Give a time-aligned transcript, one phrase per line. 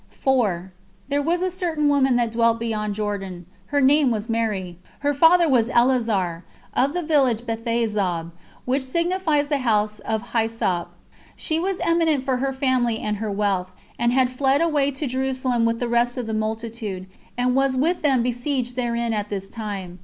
[0.09, 0.73] 4.
[1.09, 5.47] There was a certain woman that dwelt beyond Jordan, her name was Mary; her father
[5.47, 6.43] was Eleazar,
[6.73, 8.31] of the village Bethezob,
[8.65, 10.87] which signifies the house of Hyssop.
[11.35, 15.65] She was eminent for her family and her wealth, and had fled away to Jerusalem
[15.65, 17.05] with the rest of the multitude,
[17.37, 19.99] and was with them besieged therein at this time.